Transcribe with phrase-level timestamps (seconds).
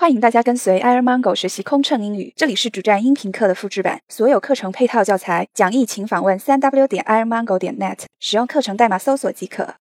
[0.00, 9.74] 欢迎大家跟随 Air Mango 学习空乘英语，这里是主站音频课的复制版，所有课程配套教材讲义，请访问三 w 点 airmango 点 net，使用课程代码搜索即可。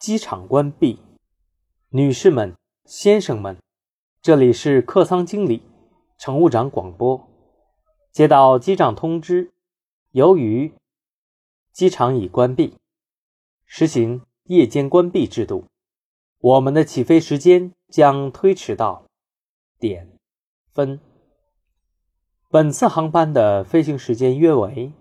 [0.00, 0.98] 机场关闭，
[1.90, 3.56] 女士们、先生们，
[4.20, 5.62] 这里是客舱经理、
[6.18, 7.30] 乘务长广播。
[8.10, 9.52] 接到机长通知，
[10.10, 10.74] 由于
[11.72, 12.74] 机场已关闭，
[13.64, 15.69] 实行夜间关闭制度。
[16.42, 19.04] 我们的起飞时间将推迟到
[19.78, 20.10] 点
[20.72, 20.98] 分。
[22.48, 24.92] 本次航班的飞行时间约为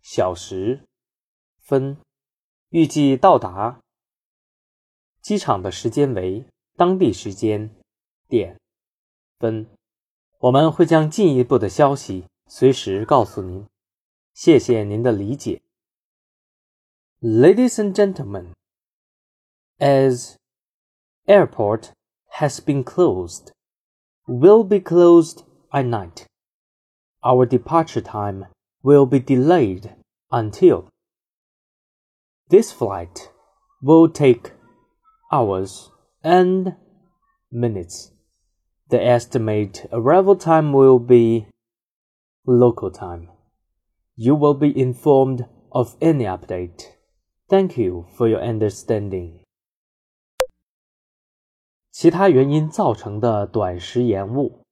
[0.00, 0.84] 小时
[1.58, 1.98] 分，
[2.70, 3.78] 预计到达
[5.20, 7.70] 机场的时间为当地时间
[8.26, 8.58] 点
[9.38, 9.66] 分。
[10.38, 13.66] 我们会将进一步的消息随时告诉您。
[14.32, 15.60] 谢谢您的理解
[17.20, 18.57] ，Ladies and gentlemen.
[19.80, 20.36] As
[21.28, 21.92] airport
[22.32, 23.52] has been closed,
[24.26, 26.26] will be closed at night.
[27.24, 28.46] Our departure time
[28.82, 29.94] will be delayed
[30.32, 30.88] until
[32.48, 33.30] this flight
[33.82, 34.52] will take
[35.30, 35.90] hours
[36.24, 36.74] and
[37.52, 38.12] minutes.
[38.88, 41.46] The estimate arrival time will be
[42.46, 43.28] local time.
[44.16, 46.82] You will be informed of any update.
[47.48, 49.44] Thank you for your understanding.
[52.00, 54.62] 其他原因造成的短时延误，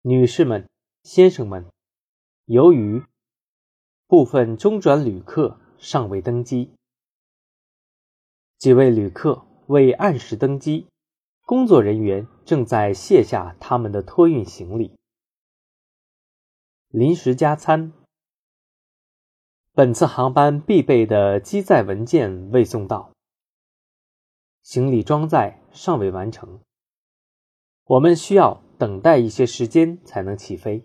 [0.00, 0.66] 女士们、
[1.02, 1.66] 先生们，
[2.46, 3.04] 由于
[4.06, 6.70] 部分中转旅客尚未登机，
[8.56, 10.86] 几位旅客未按时登机，
[11.44, 14.96] 工作人员正在卸下他们的托运行李。
[16.88, 17.92] 临时加餐，
[19.72, 23.12] 本次航班必备的机载文件未送到。
[24.69, 26.61] 行李装载尚未完成，
[27.85, 30.83] 我们需要等待一些时间才能起飞。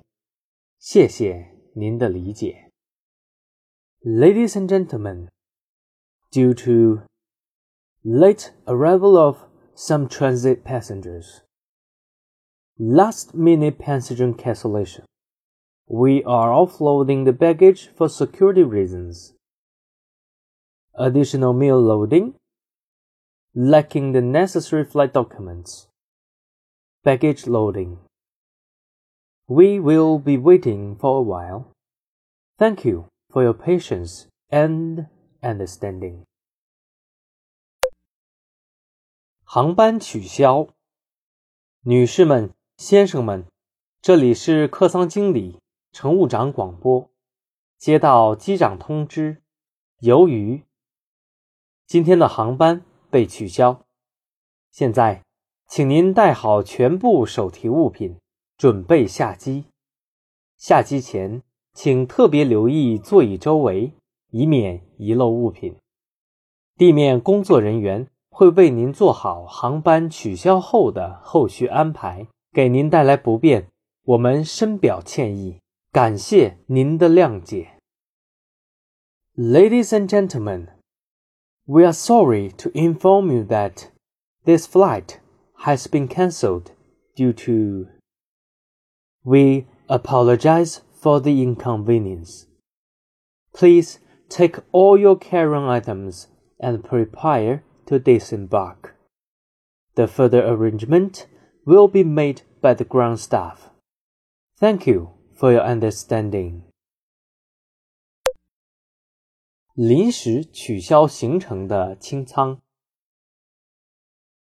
[0.79, 2.71] 谢谢您的理解，
[4.03, 5.29] Ladies and gentlemen.
[6.31, 7.03] Due to
[8.05, 9.39] late arrival of
[9.75, 11.43] some transit passengers,
[12.79, 15.05] last-minute passenger cancellation,
[15.87, 19.35] we are offloading the baggage for security reasons.
[20.93, 22.35] Additional meal loading
[23.55, 25.87] lacking the necessary flight documents.
[27.03, 27.99] Baggage loading.
[29.47, 31.73] We will be waiting for a while.
[32.57, 35.07] Thank you for your patience and
[35.41, 36.25] understanding.
[39.43, 40.69] 航班取消，
[41.83, 43.47] 女士们、先生们，
[44.01, 45.59] 这里是客舱经理、
[45.91, 47.11] 乘务长广播。
[47.79, 49.43] 接到机长通知，
[50.01, 50.63] 由于
[51.87, 52.85] 今天的航班。
[53.16, 53.86] 被取消。
[54.72, 55.24] 现在，
[55.70, 58.18] 请您带好全部手提物品，
[58.58, 59.68] 准备下机。
[60.58, 63.94] 下机前，请特别留意座椅周围，
[64.32, 65.78] 以免遗漏物品。
[66.76, 73.70] 地面工作人员会为您做好航班取消后的后续安排，给您带来不便，
[74.04, 75.62] 我们深表歉意，
[75.94, 77.80] 感谢您的谅解。
[79.38, 80.75] Ladies and gentlemen.
[81.68, 83.90] We are sorry to inform you that
[84.46, 85.20] this flight
[85.62, 86.72] has been cancelled
[87.16, 87.88] due to.
[89.24, 92.46] We apologize for the inconvenience.
[93.52, 93.98] Please
[94.30, 96.28] take all your carry-on items
[96.60, 98.96] and prepare to disembark.
[99.96, 101.26] The further arrangement
[101.66, 103.70] will be made by the ground staff.
[104.60, 106.65] Thank you for your understanding.
[109.76, 112.62] 临时取消行程的清仓，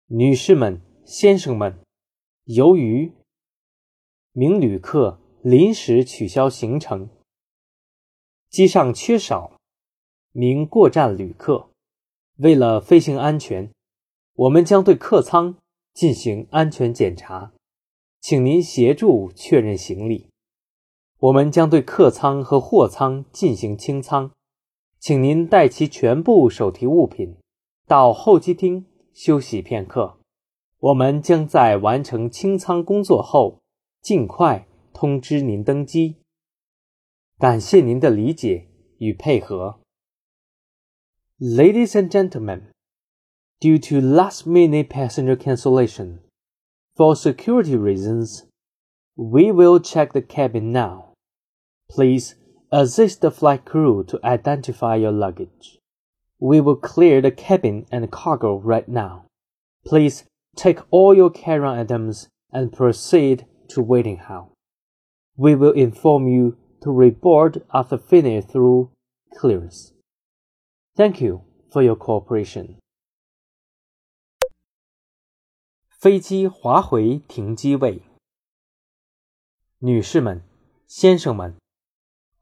[0.06, 1.78] 女士们、先生们，
[2.44, 3.12] 由于
[4.33, 7.11] 名旅客临时取消行程，
[8.49, 9.61] 机上缺少
[10.33, 11.69] 名过站旅客，
[12.37, 13.71] 为了飞行安全，
[14.33, 15.59] 我们将对客舱
[15.92, 17.53] 进行安全检查，
[18.22, 20.30] 请您协助确认行李。
[21.19, 24.30] 我们将对客舱和货舱进行清仓。
[25.00, 27.36] 请您带齐全部手提物品，
[27.86, 30.18] 到候机厅休息片刻。
[30.80, 33.60] 我们将在完成清舱工作后，
[34.00, 36.16] 尽快通知您登机。
[37.39, 38.68] 感谢您的理解
[38.98, 39.80] 与配合。
[41.39, 42.72] Ladies and gentlemen,
[43.60, 46.18] due to last-minute passenger cancellation,
[46.97, 48.44] for security reasons,
[49.15, 51.12] we will check the cabin now.
[51.89, 52.34] Please
[52.72, 55.79] assist the flight crew to identify your luggage.
[56.40, 59.26] We will clear the cabin and cargo right now.
[59.85, 64.53] Please take all your carry-on items and proceed to waiting hall.
[65.38, 68.91] We will inform you to report after finish through
[69.35, 69.94] clearance.
[70.96, 71.41] Thank you
[71.72, 72.78] for your cooperation.
[76.03, 78.02] 飞机滑回停机位。
[79.79, 80.44] 女士们、
[80.85, 81.55] 先生们，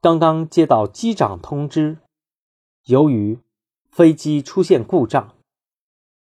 [0.07, 1.97] 刚刚接到机长通知，
[2.85, 3.39] 由于
[3.89, 5.35] 飞机出现故障，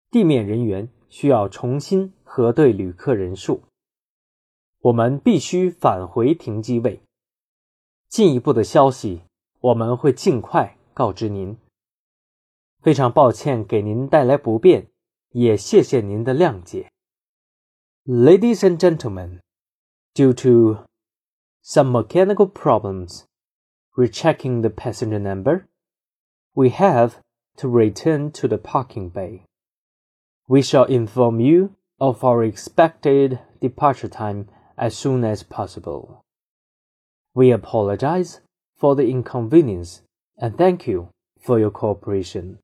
[0.10, 3.64] 地面人员需要重新核对旅客人数。
[4.82, 7.02] 我们必须返回停机位。
[8.10, 9.22] 进一步的消息，
[9.62, 11.58] 我们会尽快告知您。
[12.82, 14.90] 非常抱歉给您带来不便，
[15.30, 16.92] 也谢谢您的谅解。
[18.06, 19.40] Ladies and gentlemen,
[20.14, 20.84] due to
[21.64, 23.22] some mechanical problems
[23.96, 25.68] rechecking the passenger number,
[26.56, 27.20] we have
[27.58, 29.44] to return to the parking bay.
[30.48, 36.24] We shall inform you of our expected departure time as soon as possible.
[37.34, 38.42] We apologize
[38.76, 40.02] for the inconvenience
[40.38, 41.10] and thank you
[41.40, 42.60] for your cooperation.